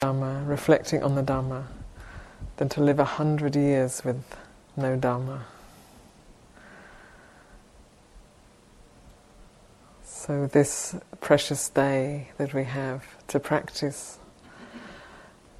[0.00, 1.66] Dhamma, reflecting on the Dharma,
[2.58, 4.22] than to live a hundred years with
[4.76, 5.44] no Dharma.
[10.04, 14.20] So, this precious day that we have to practice,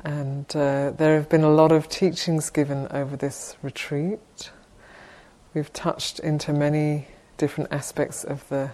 [0.04, 4.52] and uh, there have been a lot of teachings given over this retreat.
[5.52, 7.08] We've touched into many
[7.38, 8.70] different aspects of the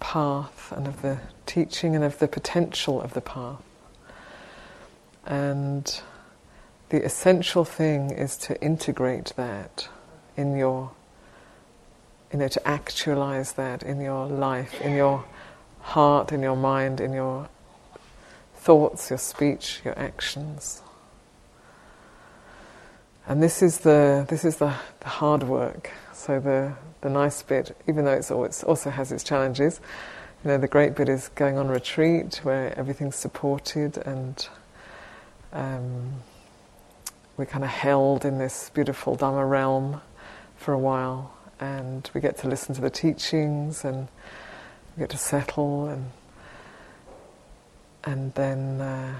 [0.00, 3.60] path and of the teaching and of the potential of the path.
[5.26, 6.00] And
[6.90, 9.88] the essential thing is to integrate that
[10.36, 10.90] in your,
[12.32, 15.24] you know, to actualize that in your life, in your
[15.80, 17.48] heart, in your mind, in your
[18.54, 20.82] thoughts, your speech, your actions.
[23.26, 25.90] And this is the this is the, the hard work.
[26.12, 29.80] So the the nice bit, even though it's always, also has its challenges,
[30.42, 34.48] you know, the great bit is going on retreat where everything's supported and
[35.54, 36.12] um,
[37.36, 40.00] we're kind of held in this beautiful Dhamma realm
[40.56, 44.08] for a while, and we get to listen to the teachings, and
[44.96, 46.10] we get to settle, and
[48.02, 49.14] and then uh,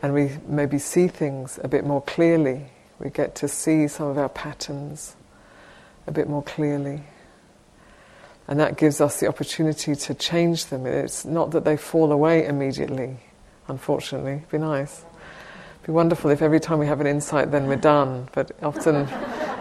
[0.00, 2.66] and we maybe see things a bit more clearly.
[3.00, 5.16] We get to see some of our patterns
[6.06, 7.02] a bit more clearly.
[8.48, 10.86] And that gives us the opportunity to change them.
[10.86, 13.18] It's not that they fall away immediately
[13.68, 14.32] unfortunately.
[14.32, 15.04] It'd be nice.
[15.76, 19.08] It'd be wonderful if every time we have an insight, then we're done, but often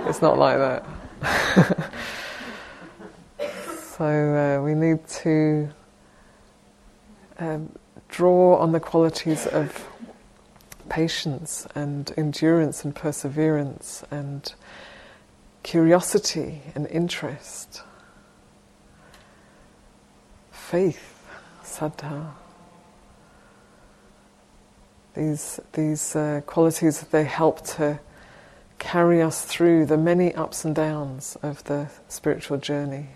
[0.07, 0.85] it's not like that.
[3.97, 5.69] so uh, we need to
[7.39, 7.71] um,
[8.09, 9.87] draw on the qualities of
[10.89, 14.53] patience and endurance and perseverance and
[15.63, 17.81] curiosity and interest,
[20.51, 21.27] faith,
[21.63, 22.31] saddha
[25.17, 27.99] these, these uh, qualities, they help to
[28.77, 33.07] carry us through the many ups and downs of the spiritual journey.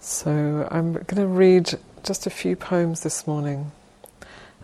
[0.00, 3.70] So I'm going to read just a few poems this morning.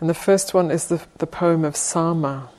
[0.01, 2.51] And the first one is the, the poem of Sama.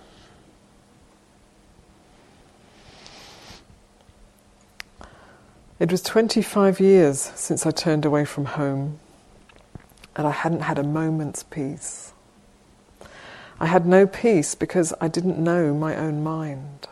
[5.80, 9.00] It was 25 years since I turned away from home,
[10.16, 12.14] and I hadn't had a moment's peace.
[13.60, 16.88] I had no peace because I didn't know my own mind.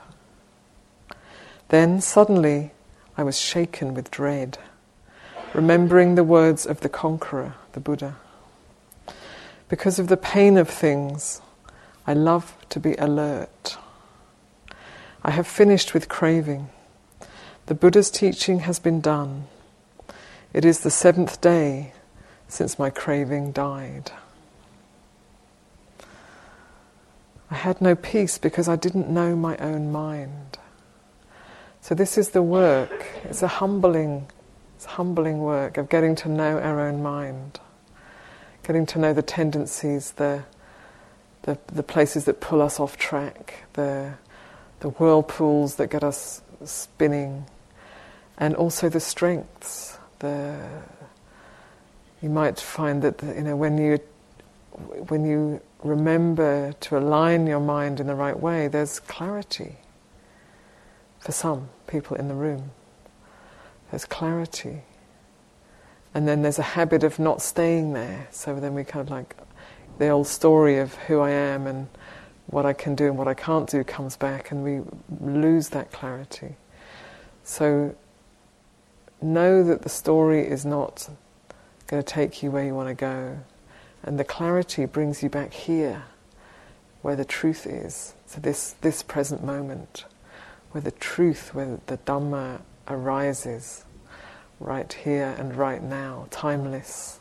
[1.69, 2.73] Then suddenly
[3.18, 4.59] I was shaken with dread,
[5.56, 8.17] remembering the words of the conqueror, the Buddha.
[9.67, 11.41] Because of the pain of things,
[12.06, 13.78] I love to be alert.
[15.23, 16.69] I have finished with craving.
[17.68, 19.48] The Buddha's teaching has been done.
[20.53, 21.94] It is the seventh day
[22.48, 24.12] since my craving died.
[27.50, 30.59] I had no peace because I didn't know my own mind.
[31.81, 33.08] So this is the work.
[33.24, 34.28] It's a humbling,
[34.76, 37.59] it's a humbling work of getting to know our own mind,
[38.64, 40.44] getting to know the tendencies, the
[41.44, 44.14] the, the places that pull us off track, the
[44.80, 47.46] the whirlpools that get us spinning,
[48.38, 49.97] and also the strengths.
[50.19, 50.57] The
[52.22, 54.00] you might find that you know when you
[55.07, 59.78] when you remember to align your mind in the right way, there's clarity.
[61.19, 62.72] For some people in the room,
[63.90, 64.81] there's clarity.
[66.13, 68.28] And then there's a habit of not staying there.
[68.31, 69.35] So then we kind of like
[69.97, 71.88] the old story of who I am and
[72.47, 74.81] what I can do and what I can't do comes back, and we
[75.19, 76.56] lose that clarity.
[77.44, 77.96] So
[79.25, 81.09] know that the story is not
[81.88, 83.40] going to take you where you want to go.
[84.03, 86.03] And the clarity brings you back here,
[87.02, 90.05] where the truth is, to this, this present moment,
[90.72, 93.85] where the truth, where the Dhamma arises,
[94.59, 97.20] right here and right now, timeless,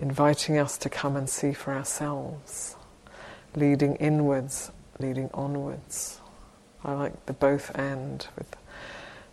[0.00, 2.76] inviting us to come and see for ourselves,
[3.54, 6.20] leading inwards, leading onwards.
[6.84, 8.54] I like the both and with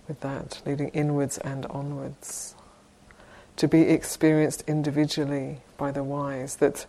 [0.08, 2.56] with that, leading inwards and onwards.
[3.58, 6.86] To be experienced individually by the wise, that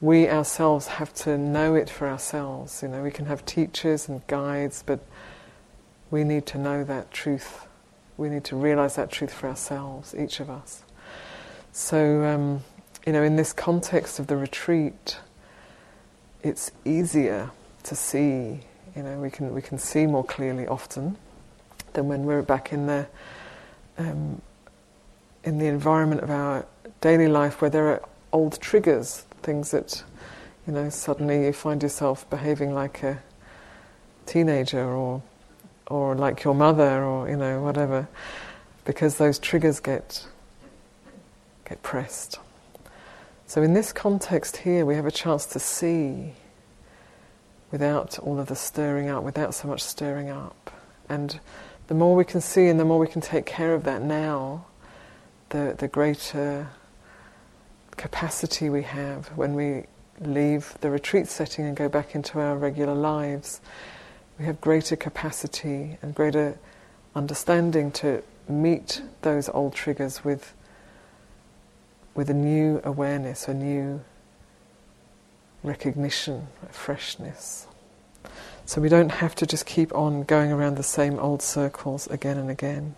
[0.00, 2.82] we ourselves have to know it for ourselves.
[2.82, 5.00] You know, we can have teachers and guides, but
[6.10, 7.66] we need to know that truth.
[8.16, 10.82] We need to realize that truth for ourselves, each of us.
[11.72, 12.64] So, um,
[13.06, 15.18] you know, in this context of the retreat,
[16.42, 17.50] it's easier
[17.84, 18.60] to see.
[18.96, 21.16] You know, we can we can see more clearly often
[21.94, 23.06] than when we're back in the
[23.96, 24.40] um,
[25.44, 26.66] in the environment of our
[27.00, 28.02] daily life where there are
[28.32, 30.04] old triggers, things that
[30.66, 33.22] you know suddenly you find yourself behaving like a
[34.26, 35.22] teenager or
[35.86, 38.08] or like your mother or you know whatever
[38.84, 40.26] because those triggers get
[41.68, 42.38] get pressed.
[43.46, 46.32] So in this context here we have a chance to see
[47.70, 50.70] without all of the stirring up, without so much stirring up.
[51.08, 51.40] And
[51.86, 54.66] the more we can see and the more we can take care of that now,
[55.50, 56.68] the, the greater
[57.96, 59.84] capacity we have when we
[60.20, 63.60] leave the retreat setting and go back into our regular lives.
[64.38, 66.58] We have greater capacity and greater
[67.14, 70.54] understanding to meet those old triggers with,
[72.14, 74.02] with a new awareness, a new
[75.62, 77.66] recognition, a freshness.
[78.66, 82.38] So we don't have to just keep on going around the same old circles again
[82.38, 82.94] and again.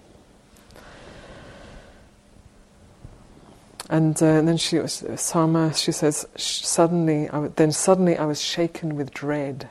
[3.89, 5.73] And, uh, and then she was Sama.
[5.75, 9.69] She says, suddenly, I, then suddenly I was shaken with dread,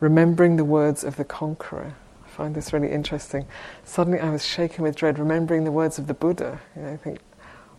[0.00, 1.94] remembering the words of the conqueror.
[2.24, 3.46] I find this really interesting.
[3.84, 6.60] Suddenly I was shaken with dread, remembering the words of the Buddha.
[6.76, 7.20] You know, I think,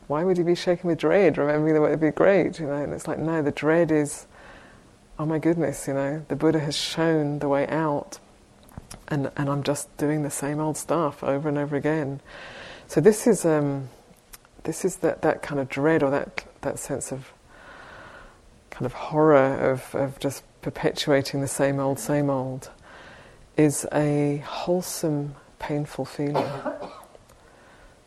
[0.08, 1.38] why would you be shaken with dread?
[1.38, 2.74] Remembering the word would be great, you know.
[2.74, 4.26] And it's like, no, the dread is,
[5.18, 8.20] oh my goodness, you know, the Buddha has shown the way out,
[9.08, 12.22] and and I'm just doing the same old stuff over and over again.
[12.88, 13.46] So this is.
[13.46, 13.90] Um,
[14.66, 17.32] this is that, that kind of dread or that, that sense of
[18.72, 22.70] kind of horror of, of just perpetuating the same old, same old
[23.56, 26.52] is a wholesome, painful feeling.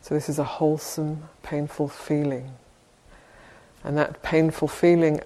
[0.01, 2.53] So, this is a wholesome, painful feeling.
[3.83, 5.21] And that painful feeling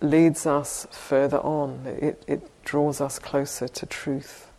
[0.00, 4.50] leads us further on, it, it draws us closer to truth.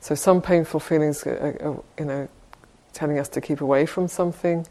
[0.00, 2.28] So, some painful feelings are, are, you know,
[2.92, 4.66] telling us to keep away from something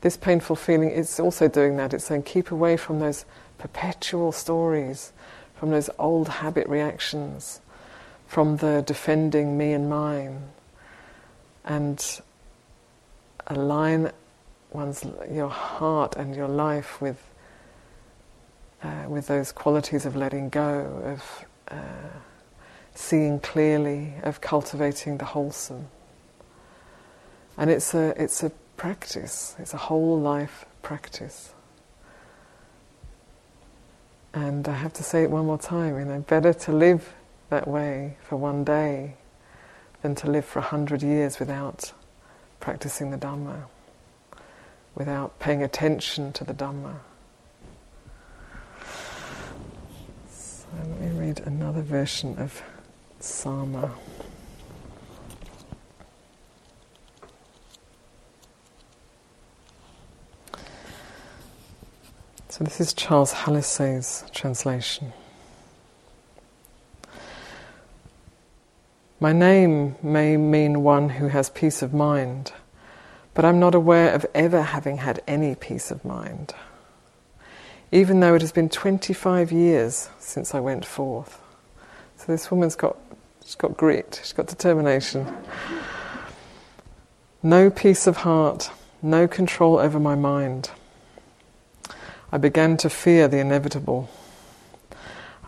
[0.00, 1.92] this painful feeling is also doing that.
[1.92, 3.24] It's saying, keep away from those
[3.58, 5.12] perpetual stories,
[5.54, 7.60] from those old habit reactions,
[8.26, 10.48] from the defending me and mine,
[11.64, 12.20] and
[13.46, 14.10] align
[14.70, 17.22] one's your heart and your life with
[18.82, 22.18] uh, with those qualities of letting go, of uh,
[22.94, 25.88] seeing clearly, of cultivating the wholesome.
[27.56, 29.54] And it's a it's a practice.
[29.58, 31.52] It's a whole life practice.
[34.32, 37.12] And I have to say it one more time, you know, better to live
[37.50, 39.16] that way for one day
[40.02, 41.92] than to live for a hundred years without
[42.60, 43.64] practicing the Dhamma,
[44.94, 46.96] without paying attention to the Dhamma.
[50.70, 52.62] So let me read another version of
[53.18, 53.92] Sama.
[62.48, 65.12] So this is Charles Hallisey's translation.
[69.18, 72.52] My name may mean one who has peace of mind,
[73.34, 76.54] but I'm not aware of ever having had any peace of mind,
[77.92, 81.40] even though it has been 25 years since I went forth.
[82.16, 82.96] So this woman's got,
[83.44, 85.26] she's got grit, she's got determination.
[87.42, 88.70] No peace of heart,
[89.02, 90.70] no control over my mind.
[92.30, 94.08] I began to fear the inevitable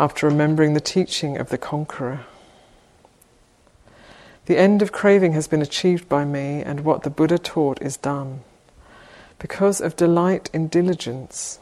[0.00, 2.24] after remembering the teaching of the conqueror.
[4.46, 7.96] The end of craving has been achieved by me, and what the Buddha taught is
[7.96, 8.40] done.
[9.38, 11.60] Because of delight in diligence,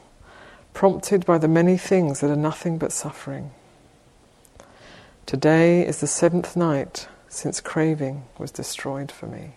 [0.73, 3.51] prompted by the many things that are nothing but suffering.
[5.27, 9.55] Today is the seventh night since craving was destroyed for me.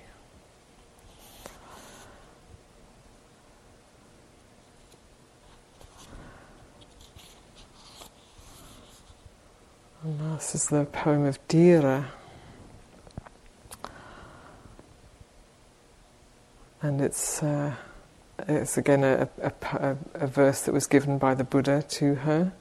[10.04, 12.06] And this is the poem of Dhira.
[16.82, 17.74] And it's, uh,
[18.48, 22.54] it's again a, a, a, verse that was given by the Buddha to her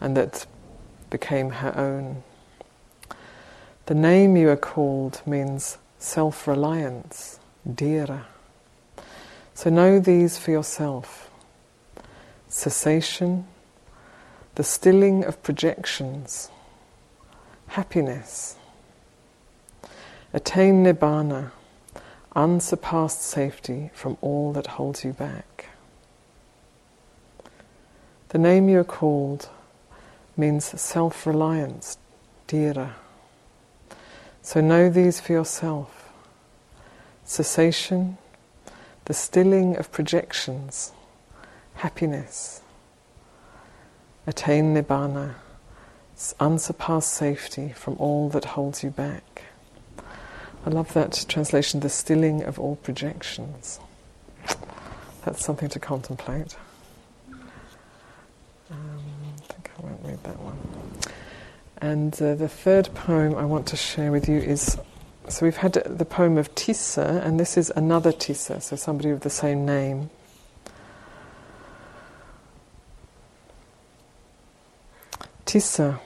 [0.00, 0.46] and that
[1.10, 2.22] became her own.
[3.86, 8.24] The name you are called means self reliance, dhira.
[9.54, 11.30] So know these for yourself
[12.48, 13.46] cessation,
[14.56, 16.50] the stilling of projections
[17.70, 18.56] happiness.
[20.32, 21.50] Attain nibbana,
[22.34, 25.66] unsurpassed safety from all that holds you back.
[28.30, 29.48] The name you are called
[30.36, 31.98] means self reliance,
[32.46, 32.92] dhira.
[34.42, 36.00] So know these for yourself
[37.24, 38.18] cessation,
[39.04, 40.92] the stilling of projections,
[41.74, 42.60] happiness,
[44.26, 45.34] attain nibbana,
[46.40, 49.29] unsurpassed safety from all that holds you back.
[50.66, 53.80] I love that translation, the stilling of all projections.
[55.24, 56.56] That's something to contemplate.
[58.70, 59.00] Um,
[59.38, 60.58] I think I won't read that one.
[61.78, 64.78] And uh, the third poem I want to share with you is
[65.30, 69.22] so we've had the poem of Tissa, and this is another Tissa, so somebody with
[69.22, 70.10] the same name.
[75.46, 76.00] Tissa,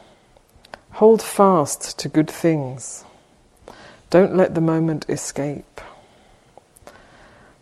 [0.92, 3.04] hold fast to good things.
[4.14, 5.80] Don't let the moment escape.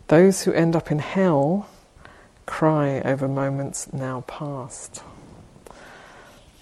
[0.08, 1.66] Those who end up in hell
[2.44, 5.02] cry over moments now past.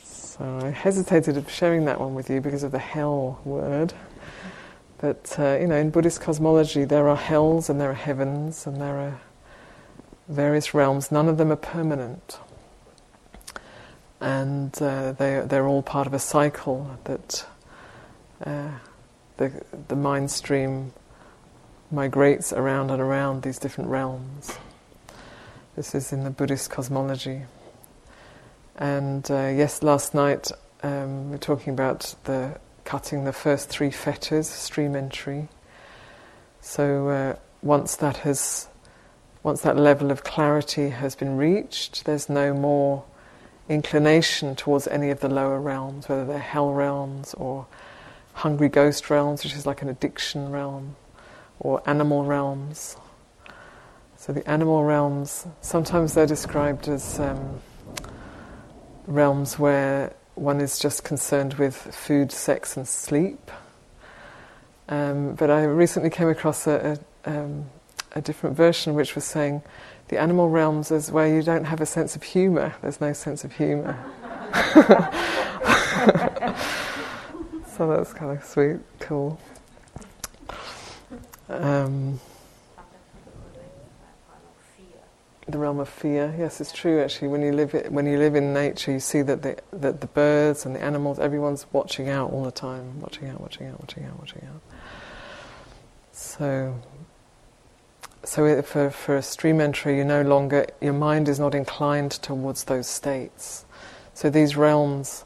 [0.04, 3.92] So I hesitated of sharing that one with you because of the hell word.
[4.98, 8.80] But uh, you know, in Buddhist cosmology, there are hells and there are heavens and
[8.80, 9.20] there are
[10.28, 11.10] various realms.
[11.10, 12.38] None of them are permanent,
[14.20, 17.44] and uh, they they're all part of a cycle that
[18.46, 18.70] uh,
[19.40, 19.50] the
[19.88, 20.92] the mind stream
[21.90, 24.58] migrates around and around these different realms.
[25.74, 27.42] This is in the Buddhist cosmology.
[28.76, 33.90] And uh, yes, last night um, we are talking about the cutting the first three
[33.90, 35.48] fetters, stream entry.
[36.60, 38.68] So uh, once that has,
[39.42, 43.04] once that level of clarity has been reached, there's no more
[43.70, 47.66] inclination towards any of the lower realms, whether they're hell realms or
[48.40, 50.96] hungry ghost realms, which is like an addiction realm,
[51.58, 52.96] or animal realms.
[54.16, 57.60] So the animal realms, sometimes they're described as um,
[59.06, 63.50] realms where one is just concerned with food, sex, and sleep.
[64.88, 67.66] Um, but I recently came across a, a, um,
[68.12, 69.62] a, different version which was saying
[70.08, 73.44] the animal realms is where you don't have a sense of humour, there's no sense
[73.44, 73.96] of humour.
[77.80, 79.40] so that's kind of sweet, cool.
[81.48, 82.20] Um,
[85.48, 86.34] the realm of fear.
[86.38, 87.00] Yes, it's true.
[87.00, 90.02] Actually, when you live it, when you live in nature, you see that the that
[90.02, 93.80] the birds and the animals, everyone's watching out all the time, watching out, watching out,
[93.80, 94.60] watching out, watching out.
[96.12, 96.82] So,
[98.24, 102.64] so for for a stream entry, you no longer your mind is not inclined towards
[102.64, 103.64] those states.
[104.12, 105.24] So these realms,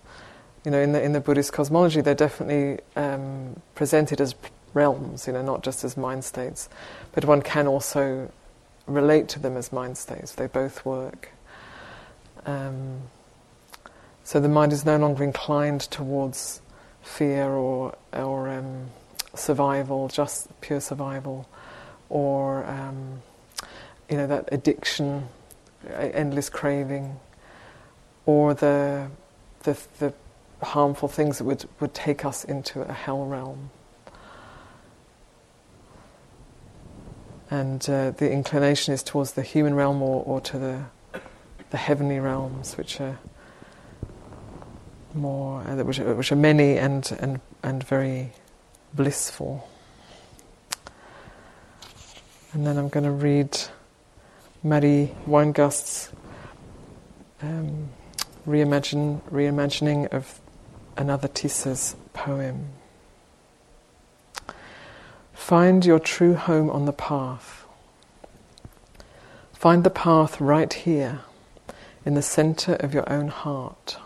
[0.65, 4.35] you know, in the in the Buddhist cosmology, they're definitely um, presented as
[4.73, 5.27] realms.
[5.27, 6.69] You know, not just as mind states,
[7.13, 8.31] but one can also
[8.87, 10.33] relate to them as mind states.
[10.33, 11.31] They both work.
[12.47, 13.03] Um,
[14.23, 16.63] so the mind is no longer inclined towards
[17.03, 18.87] fear or or um,
[19.35, 21.47] survival, just pure survival,
[22.09, 23.23] or um,
[24.09, 25.29] you know that addiction,
[25.91, 27.21] endless craving,
[28.25, 29.11] or the
[29.65, 30.15] the, the
[30.65, 33.71] harmful things that would, would take us into a hell realm.
[37.51, 40.85] and uh, the inclination is towards the human realm or, or to the
[41.71, 43.19] the heavenly realms, which are
[45.13, 48.33] more, uh, which, are, which are many and and and very
[48.93, 49.69] blissful.
[52.53, 53.59] And then I'm going to read
[54.63, 56.11] Matty Weingast's
[57.43, 57.89] um,
[58.47, 60.41] reimagine, reimagining of
[60.97, 62.69] another Tissa's poem.
[65.33, 67.67] Find your true home on the path.
[69.53, 71.21] Find the path right here,
[72.05, 73.99] in the center of your own heart.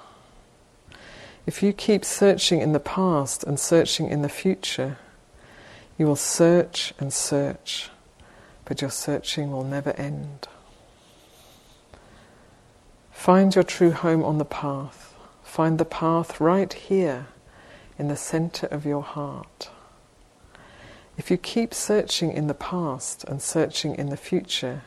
[1.46, 4.98] If you keep searching in the past and searching in the future,
[5.96, 7.90] you will search and search,
[8.64, 10.46] but your searching will never end.
[13.10, 15.07] Find your true home on the path.
[15.48, 17.26] Find the path right here
[17.98, 19.70] in the center of your heart.
[21.16, 24.82] If you keep searching in the past and searching in the future,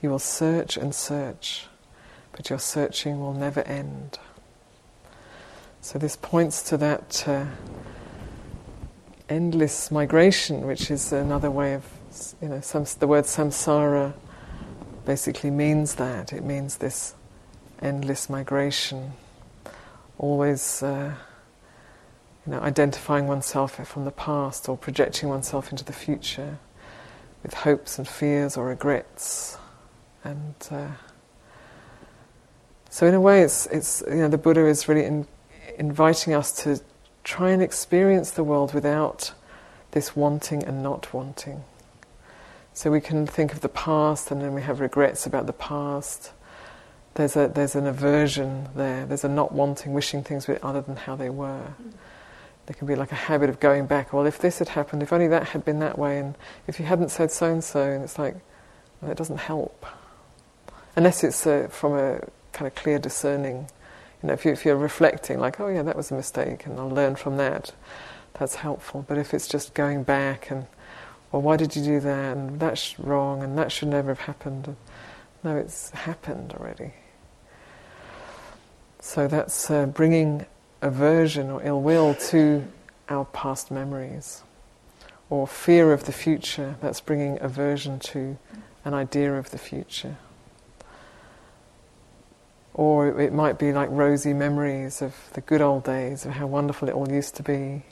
[0.00, 1.66] you will search and search,
[2.32, 4.18] but your searching will never end.
[5.82, 7.46] So, this points to that uh,
[9.28, 11.84] endless migration, which is another way of,
[12.40, 14.14] you know, some, the word samsara
[15.04, 16.32] basically means that.
[16.32, 17.14] It means this
[17.82, 19.12] endless migration,
[20.20, 20.82] always.
[20.82, 21.14] Uh,
[22.46, 26.58] you know, identifying oneself from the past or projecting oneself into the future
[27.42, 29.58] with hopes and fears or regrets.
[30.24, 30.88] And uh,
[32.90, 35.26] So in a way, it's it's you know the Buddha is really in,
[35.78, 36.80] inviting us to
[37.22, 39.32] try and experience the world without
[39.92, 41.62] this wanting and not wanting.
[42.72, 46.32] So we can think of the past, and then we have regrets about the past.
[47.14, 49.06] There's a there's an aversion there.
[49.06, 51.74] There's a not wanting, wishing things were other than how they were.
[52.66, 54.12] There can be like a habit of going back.
[54.12, 56.36] Well, if this had happened, if only that had been that way, and
[56.66, 58.36] if you hadn't said so and so, and it's like
[59.00, 59.84] well, it doesn't help
[60.96, 62.20] unless it's uh, from a
[62.52, 63.68] kind of clear discerning.
[64.22, 66.78] You know, if, you, if you're reflecting, like, oh yeah, that was a mistake, and
[66.78, 67.72] I'll learn from that,
[68.34, 69.04] that's helpful.
[69.08, 70.66] But if it's just going back and,
[71.32, 72.36] well, why did you do that?
[72.36, 74.76] And that's wrong, and that should never have happened.
[75.42, 76.92] No, it's happened already.
[79.00, 80.44] So that's uh, bringing
[80.82, 82.64] aversion or ill will to
[83.08, 84.42] our past memories.
[85.30, 88.36] Or fear of the future, that's bringing aversion to
[88.84, 90.16] an idea of the future.
[92.74, 96.88] Or it might be like rosy memories of the good old days, of how wonderful
[96.88, 97.84] it all used to be.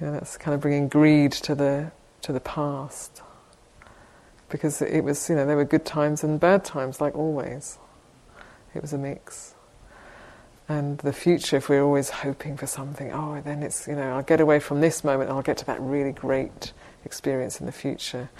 [0.00, 3.22] You know, that's kind of bringing greed to the, to the past.
[4.54, 7.76] Because it was, you know, there were good times and bad times, like always.
[8.72, 9.56] It was a mix.
[10.68, 14.22] And the future, if we're always hoping for something, oh, then it's, you know, I'll
[14.22, 16.72] get away from this moment and I'll get to that really great
[17.04, 18.30] experience in the future.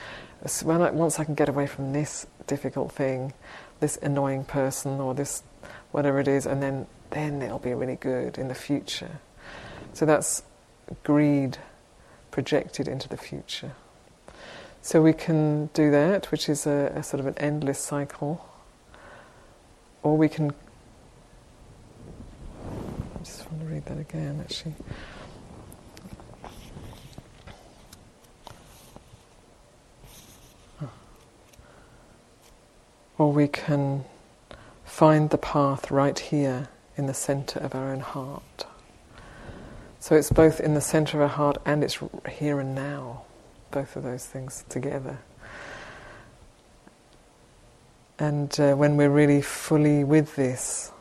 [0.63, 3.33] When I, once I can get away from this difficult thing,
[3.81, 5.43] this annoying person or this
[5.91, 9.19] whatever it is, and then then it'll be really good in the future.
[9.95, 10.45] So that's
[11.03, 11.59] greed
[12.31, 13.73] projected into the future.
[14.85, 18.47] So we can do that, which is a, a sort of an endless cycle,
[20.03, 20.51] or we can.
[23.15, 24.75] I just want to read that again, actually.
[33.17, 34.05] Or we can
[34.85, 38.67] find the path right here in the center of our own heart.
[39.99, 41.99] So it's both in the center of our heart and it's
[42.29, 43.23] here and now,
[43.75, 45.19] both of those things together.
[48.19, 50.93] And uh, when we're really fully with this,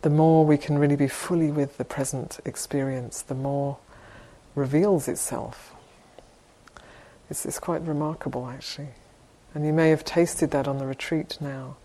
[0.00, 3.76] the more we can really be fully with the present experience, the more
[4.54, 5.74] reveals itself.
[7.28, 8.88] It's, it's quite remarkable, actually.
[9.54, 11.76] And you may have tasted that on the retreat now.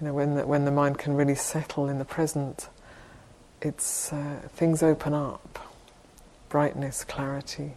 [0.00, 2.68] You know, when the, when the mind can really settle in the present,
[3.60, 5.58] it's uh, things open up,
[6.48, 7.72] brightness, clarity,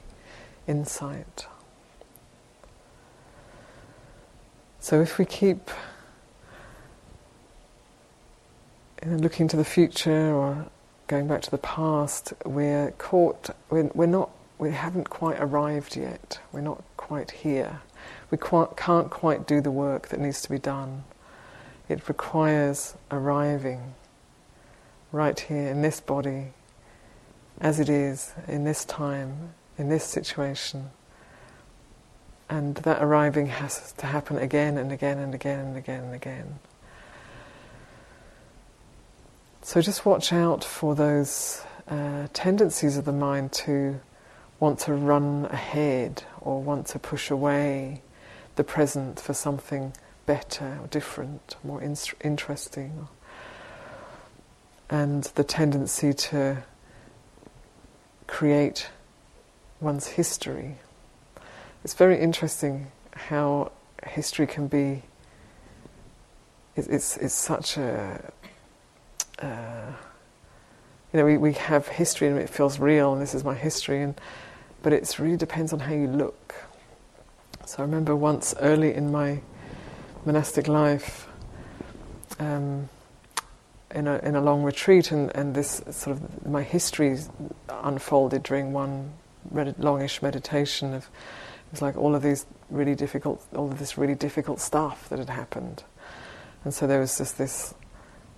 [0.67, 1.47] insight.
[4.79, 5.69] So if we keep
[9.05, 10.67] looking to the future or
[11.08, 13.49] going back to the past, we're caught.
[13.69, 14.29] We're, we're not.
[14.58, 16.39] We haven't quite arrived yet.
[16.51, 17.82] We're not quite here
[18.32, 21.03] we can't quite do the work that needs to be done.
[21.88, 23.95] It requires arriving
[25.12, 26.53] right here in this body,
[27.59, 30.91] as it is, in this time, in this situation.
[32.49, 36.59] And that arriving has to happen again and again and again and again and again.
[39.61, 43.99] So just watch out for those uh, tendencies of the mind to
[44.59, 48.01] want to run ahead or want to push away
[48.55, 49.93] the present for something
[50.25, 53.07] better or different, more in- interesting.
[54.89, 56.63] And the tendency to
[58.29, 58.89] create
[59.81, 60.75] one's history.
[61.83, 63.71] It's very interesting how
[64.05, 65.01] history can be.
[66.75, 68.31] It's, it's, such a.
[69.39, 69.91] Uh,
[71.11, 74.03] you know, we, we have history and it feels real, and this is my history,
[74.03, 74.13] and
[74.83, 76.55] but it really depends on how you look.
[77.65, 79.41] So I remember once early in my
[80.23, 81.27] monastic life,
[82.39, 82.89] um,
[83.93, 87.17] in a in a long retreat, and, and this sort of my history
[87.69, 89.12] unfolded during one
[89.52, 93.97] med- longish meditation of it was like all of these really difficult, all of this
[93.97, 95.84] really difficult stuff that had happened,
[96.63, 97.73] and so there was just this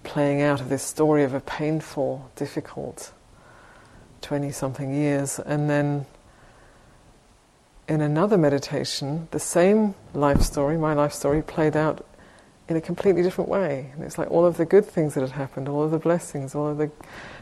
[0.04, 3.12] playing out of this story of a painful, difficult
[4.22, 6.06] twenty something years, and then
[7.88, 12.06] in another meditation, the same life story, my life story, played out
[12.68, 13.92] in a completely different way.
[13.94, 16.56] And it's like all of the good things that had happened, all of the blessings,
[16.56, 16.92] all of the.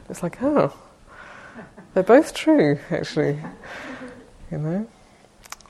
[0.09, 0.73] It's like, oh,
[1.93, 3.39] they're both true, actually.
[4.51, 4.87] You know?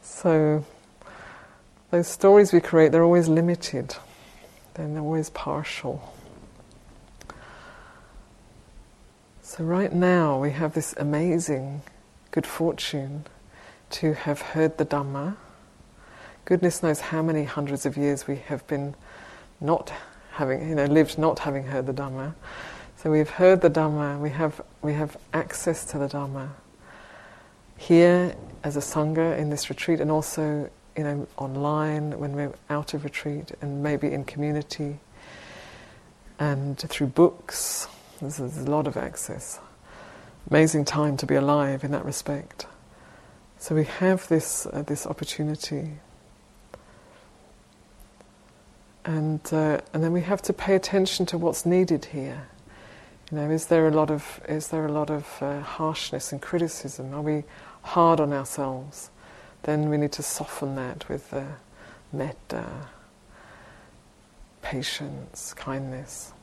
[0.02, 0.66] So,
[1.92, 3.96] those stories we create, they're always limited,
[4.76, 6.14] they're always partial.
[9.42, 11.82] So, right now, we have this amazing
[12.32, 13.26] good fortune
[13.90, 15.36] to have heard the Dhamma.
[16.46, 18.96] Goodness knows how many hundreds of years we have been
[19.62, 19.92] not
[20.32, 22.34] having, you know, lived not having heard the Dhamma.
[22.98, 26.50] So we've heard the Dhamma, we have, we have access to the Dhamma
[27.78, 32.94] here as a Sangha in this retreat and also, you know, online when we're out
[32.94, 35.00] of retreat and maybe in community
[36.40, 37.88] and through books.
[38.20, 39.60] There's, there's a lot of access.
[40.50, 42.66] Amazing time to be alive in that respect.
[43.60, 46.00] So we have this, uh, this opportunity.
[49.06, 52.48] And, uh, and then we have to pay attention to what's needed here.
[53.32, 56.42] You know, is there a lot of is there a lot of uh, harshness and
[56.42, 57.14] criticism?
[57.14, 57.44] Are we
[57.84, 59.12] hard on ourselves?
[59.64, 61.44] Then we need to soften that with uh,
[62.12, 62.66] metta,
[64.64, 66.34] patience, kindness.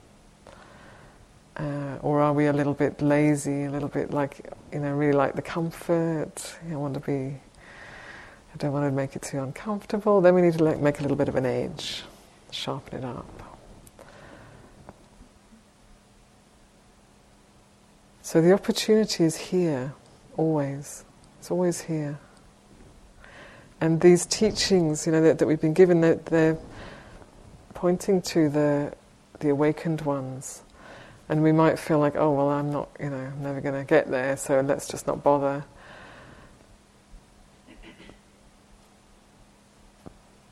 [1.57, 5.16] Uh, or are we a little bit lazy, a little bit like, you know, really
[5.16, 6.57] like the comfort?
[6.71, 7.40] I want to be,
[8.55, 10.21] I don't want to make it too uncomfortable.
[10.21, 12.03] Then we need to like make a little bit of an edge,
[12.57, 13.42] sharpen it up.
[18.23, 19.95] So the opportunity is here,
[20.37, 21.05] always.
[21.38, 22.19] It's always here.
[23.81, 26.59] And these teachings, you know, that, that we've been given, they're, they're
[27.75, 28.92] pointing to the,
[29.40, 30.62] the awakened ones.
[31.29, 33.85] And we might feel like, oh, well, I'm not, you know, I'm never going to
[33.85, 35.64] get there, so let's just not bother.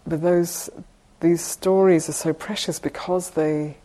[0.07, 0.69] But those,
[1.21, 3.77] these stories are so precious because they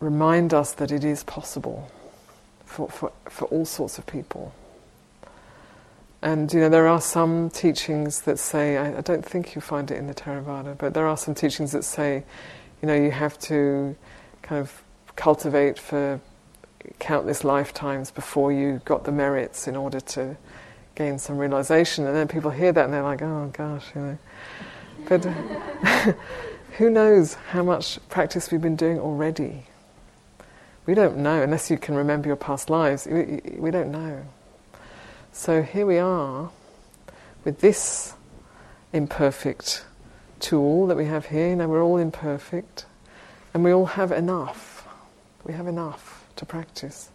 [0.00, 1.90] remind us that it is possible
[2.64, 4.52] for, for, for all sorts of people.
[6.20, 9.90] And you know, there are some teachings that say, I, I, don't think you find
[9.90, 12.22] it in the Theravada, but there are some teachings that say,
[12.80, 13.96] you know, you have to
[14.42, 14.82] kind of
[15.16, 16.20] cultivate for
[16.98, 20.36] countless lifetimes before you got the merits in order to
[20.94, 22.06] gain some realization.
[22.06, 24.18] And then people hear that and they're like, oh gosh, you know.
[25.08, 25.24] But
[26.78, 29.64] who knows how much practice we've been doing already?
[30.86, 34.24] We don't know, unless you can remember your past lives, we, we don't know.
[35.32, 36.50] So here we are
[37.44, 38.14] with this
[38.92, 39.84] imperfect
[40.40, 41.54] tool that we have here.
[41.56, 42.84] Know, we're all imperfect,
[43.54, 44.86] and we all have enough.
[45.44, 47.10] We have enough to practice.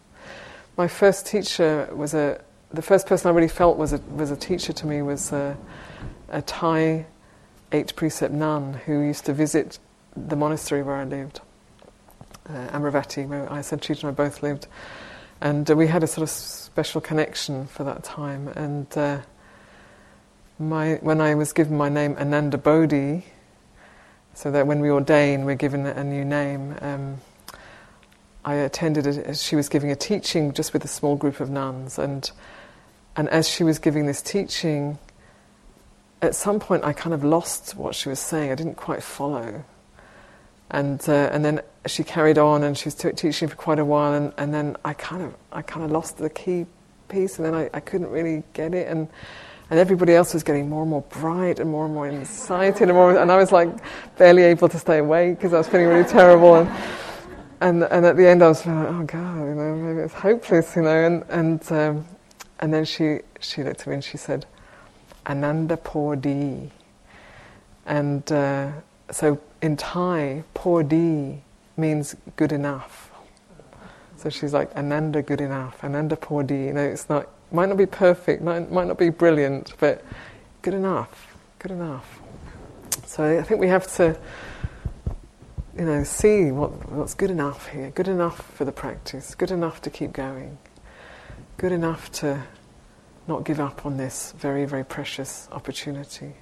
[0.76, 2.40] My first teacher was a.
[2.70, 5.56] The first person I really felt was a was a teacher to me was a,
[6.28, 7.06] a Thai
[7.72, 9.78] eight precept nun who used to visit
[10.16, 11.40] the monastery where I lived
[12.48, 14.66] uh, Amaravati, where I said and I both lived.
[15.40, 18.48] And uh, we had a sort of special connection for that time.
[18.48, 19.20] And uh,
[20.58, 23.24] my, when I was given my name Ananda Bodhi,
[24.34, 27.18] so that when we ordain, we're given a new name, um,
[28.44, 31.98] I attended, a, she was giving a teaching just with a small group of nuns.
[31.98, 32.30] And,
[33.16, 34.98] and as she was giving this teaching,
[36.20, 38.50] at some point I kind of lost what she was saying.
[38.50, 39.64] I didn't quite follow.
[40.70, 43.84] And, uh, and then she carried on and she was t- teaching for quite a
[43.84, 46.66] while and, and then I kind of I kind of lost the key
[47.08, 49.08] piece and then I, I couldn't really get it and
[49.70, 52.92] and everybody else was getting more and more bright and more and more excited and
[52.92, 53.68] more and I was like
[54.18, 56.68] barely able to stay awake because I was feeling really terrible and
[57.60, 60.76] and and at the end I was like oh god you know maybe it's hopeless
[60.76, 62.06] you know and and um,
[62.60, 64.44] and then she she looked at me and she said
[65.26, 66.70] Ananda Podi
[67.86, 68.70] and uh,
[69.10, 71.40] so in Thai Podi
[71.76, 73.10] means good enough.
[74.16, 76.66] So she's like, Ananda good enough, Ananda Podi.
[76.66, 80.04] You know, it's not, might not be perfect, might, might not be brilliant, but
[80.62, 82.20] good enough, good enough.
[83.06, 84.18] So I think we have to,
[85.78, 89.80] you know, see what, what's good enough here, good enough for the practice, good enough
[89.82, 90.58] to keep going,
[91.56, 92.42] good enough to
[93.28, 96.32] not give up on this very, very precious opportunity.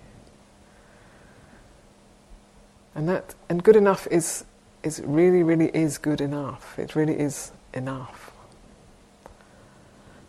[2.95, 4.45] And that, and good enough is
[4.87, 6.79] is really, really is good enough.
[6.79, 8.33] It really is enough.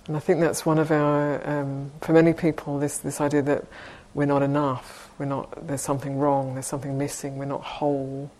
[0.07, 3.65] And I think that's one of our, um, for many people, this, this idea that
[4.13, 8.31] we're not enough, we're not, there's something wrong, there's something missing, we're not whole,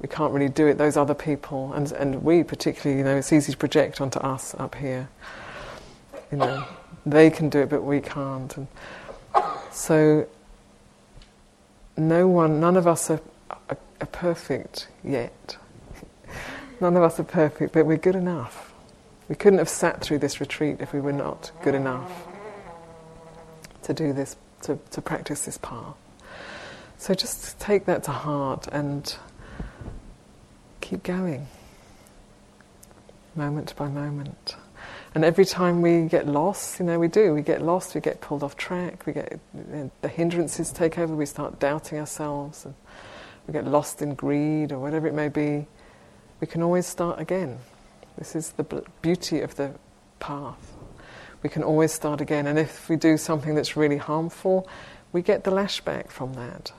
[0.00, 3.32] we can't really do it, those other people, and, and we particularly, you know, it's
[3.32, 5.08] easy to project onto us up here.
[6.30, 6.66] You know,
[7.06, 8.56] they can do it, but we can't.
[8.56, 8.66] And
[9.70, 10.26] so,
[11.96, 13.20] no one, none of us are
[14.00, 15.56] are perfect yet.
[16.80, 18.74] None of us are perfect, but we're good enough.
[19.28, 22.26] We couldn't have sat through this retreat if we were not good enough
[23.84, 25.94] to do this, to, to practice this path.
[26.98, 29.14] So just take that to heart and
[30.80, 31.46] keep going,
[33.34, 34.56] moment by moment.
[35.14, 38.20] And every time we get lost, you know, we do, we get lost, we get
[38.20, 39.38] pulled off track, we get
[40.02, 42.64] the hindrances take over, we start doubting ourselves.
[42.64, 42.74] And
[43.46, 45.66] we get lost in greed or whatever it may be,
[46.40, 47.58] we can always start again.
[48.18, 49.72] This is the beauty of the
[50.18, 50.72] path.
[51.42, 54.66] We can always start again, and if we do something that's really harmful,
[55.12, 56.72] we get the lashback from that.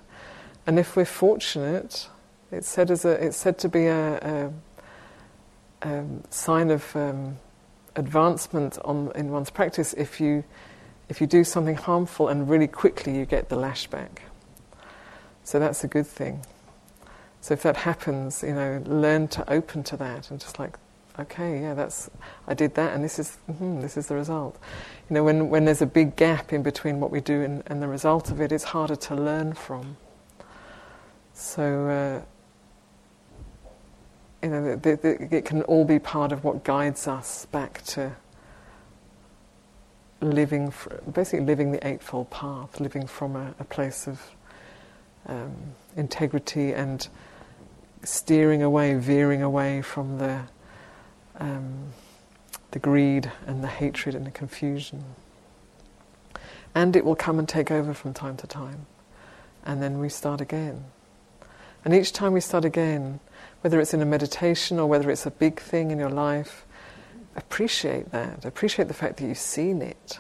[0.66, 2.10] And if we're fortunate,
[2.52, 4.52] it's said as a, it's said to be a,
[5.84, 7.38] a, a sign of um,
[7.96, 10.44] advancement on, in one's practice if you
[11.08, 14.24] if you do something harmful and really quickly you get the lash back.
[15.44, 16.42] So that's a good thing.
[17.42, 20.80] So if that happens, you know, learn to open to that and just like,
[21.20, 22.10] okay, yeah, that's
[22.48, 24.58] I did that, and this is mm-hmm, this is the result.
[25.10, 27.82] You know, when when there's a big gap in between what we do and, and
[27.84, 29.98] the result of it, it's harder to learn from.
[31.34, 31.88] So.
[31.88, 32.35] Uh,
[34.46, 38.16] you know, the, the, it can all be part of what guides us back to
[40.22, 40.72] living,
[41.12, 44.22] basically living the Eightfold Path, living from a, a place of
[45.26, 45.56] um,
[45.98, 47.08] integrity and
[48.04, 50.42] steering away, veering away from the
[51.40, 51.92] um,
[52.70, 55.04] the greed and the hatred and the confusion.
[56.76, 58.86] And it will come and take over from time to time,
[59.66, 60.84] and then we start again.
[61.84, 63.20] And each time we start again,
[63.66, 66.68] whether it's in a meditation or whether it's a big thing in your life,
[67.36, 68.46] appreciate that.
[68.46, 70.20] Appreciate the fact that you've seen it.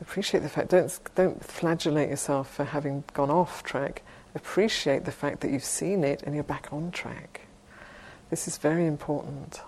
[0.00, 4.00] Appreciate the fact, don't, don't flagellate yourself for having gone off track.
[4.34, 7.42] Appreciate the fact that you've seen it and you're back on track.
[8.30, 9.60] This is very important.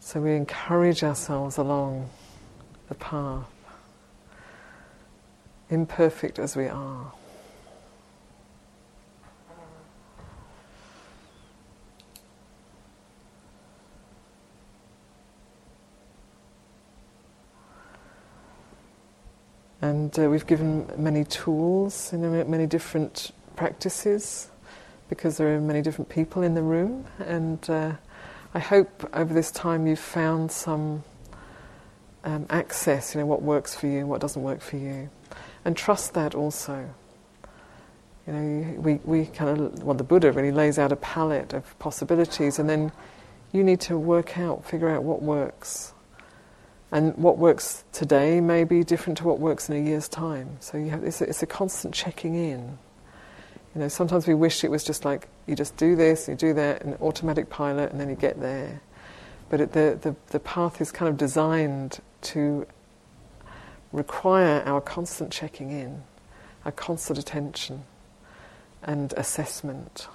[0.00, 2.08] So we encourage ourselves along
[2.88, 3.50] the path,
[5.68, 7.12] imperfect as we are.
[19.80, 24.50] And uh, we've given many tools, you know, many different practices,
[25.08, 27.06] because there are many different people in the room.
[27.20, 27.92] And uh,
[28.54, 31.04] I hope over this time you've found some
[32.24, 35.10] um, access, you know, what works for you and what doesn't work for you.
[35.64, 36.88] And trust that also.
[38.26, 41.78] You know, we, we kind of, well, the Buddha really lays out a palette of
[41.78, 42.92] possibilities, and then
[43.52, 45.94] you need to work out, figure out what works.
[46.90, 50.56] And what works today may be different to what works in a year's time.
[50.60, 52.78] So have, it's, a, it's a constant checking in.
[53.74, 56.54] You know, sometimes we wish it was just like you just do this, you do
[56.54, 58.80] that, an automatic pilot, and then you get there.
[59.50, 62.66] But it, the, the, the path is kind of designed to
[63.92, 66.02] require our constant checking in,
[66.64, 67.84] our constant attention
[68.82, 70.08] and assessment.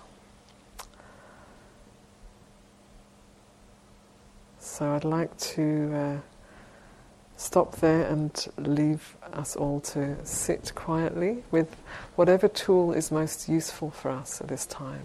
[4.57, 5.93] So I'd like to.
[5.95, 6.32] Uh,
[7.43, 11.75] stop there and leave us all to sit quietly with
[12.15, 15.03] whatever tool is most useful for us at this time.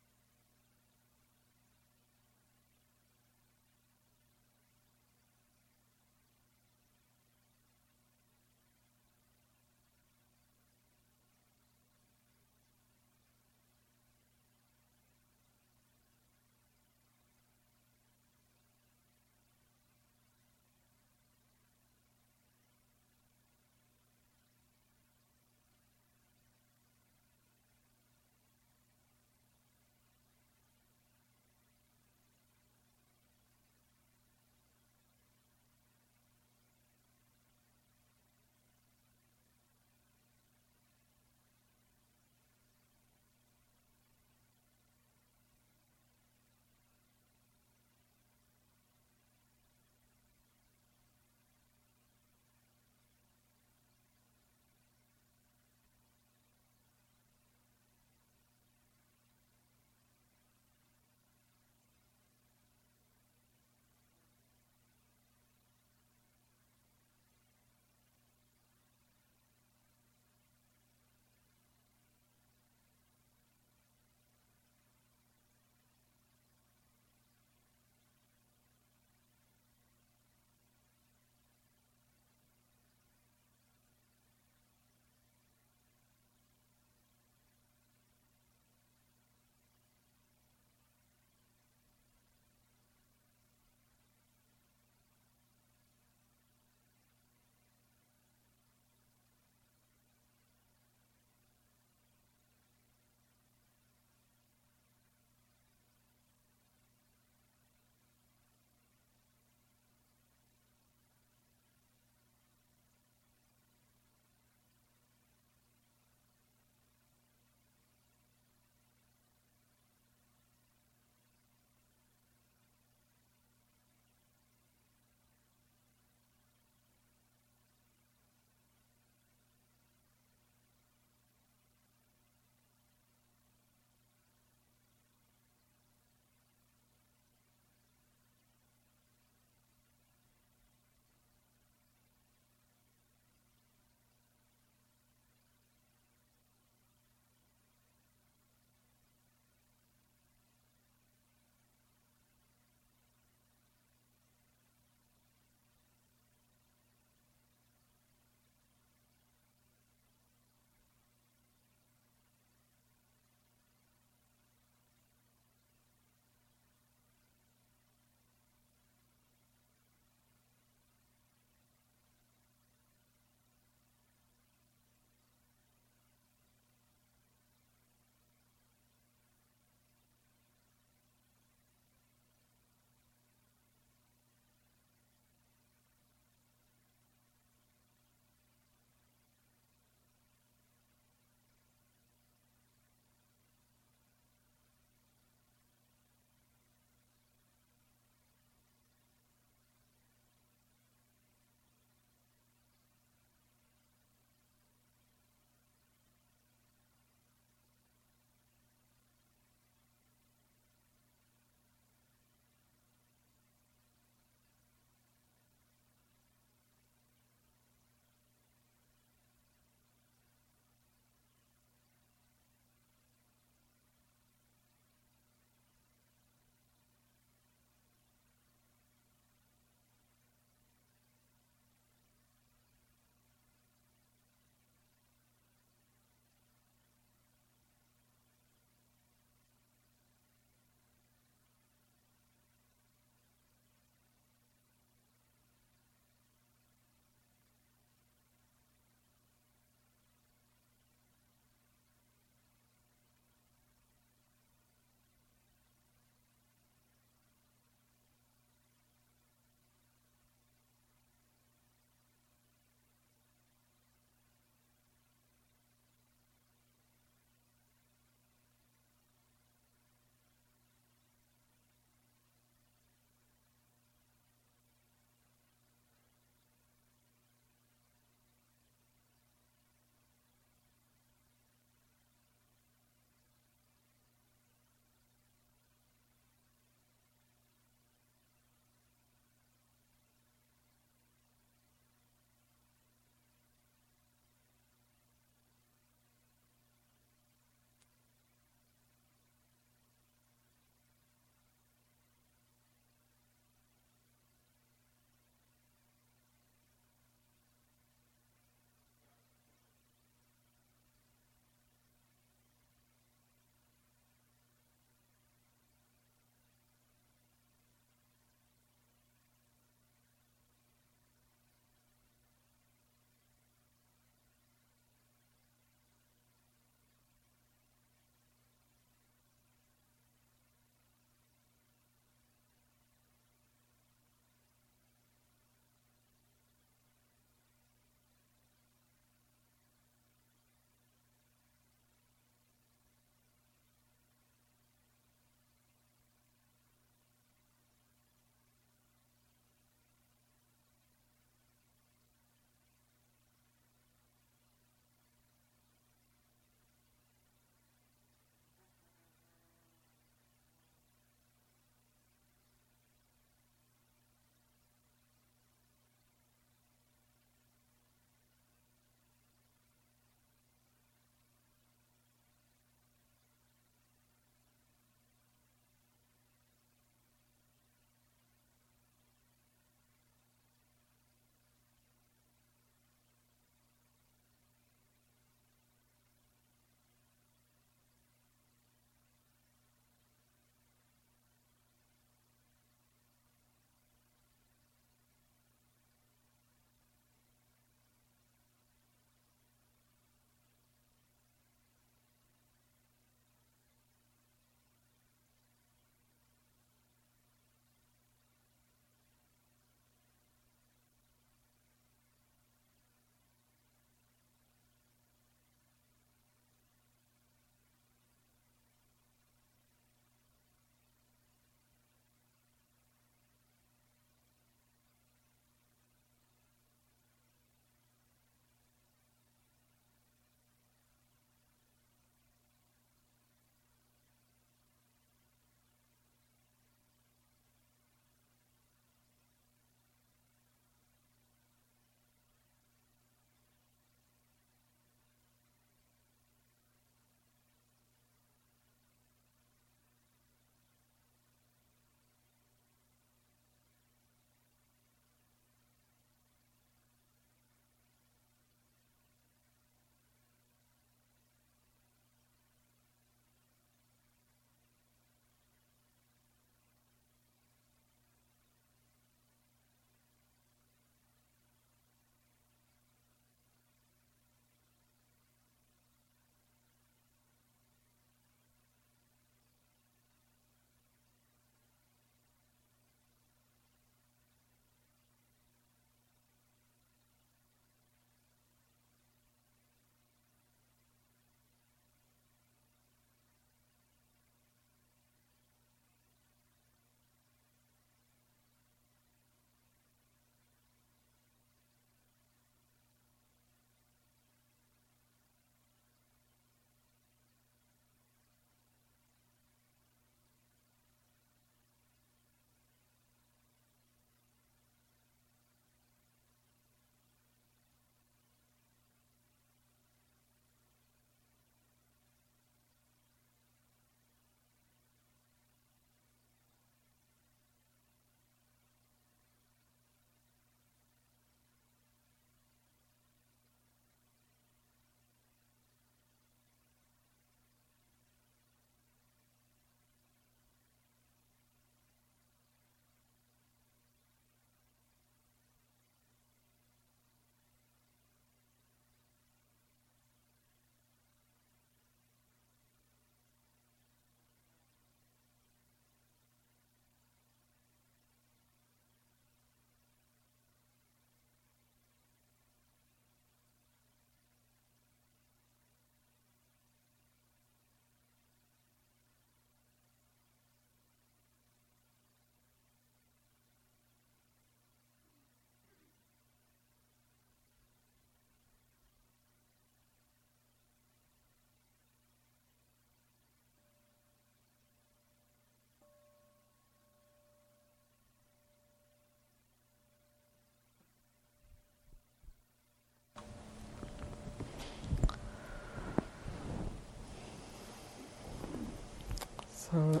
[599.72, 600.00] So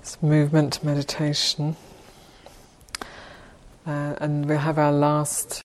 [0.00, 1.76] it's movement meditation.
[3.86, 5.62] Uh, and we'll have our last.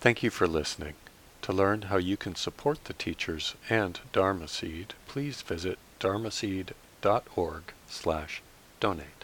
[0.00, 0.94] Thank you for listening.
[1.42, 8.42] To learn how you can support the teachers and Dharma Seed, please visit dharmaseed.org slash
[8.80, 9.19] donate.